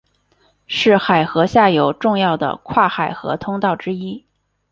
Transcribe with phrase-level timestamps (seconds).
[0.65, 4.25] 是海河下游重要的跨海河通道之一。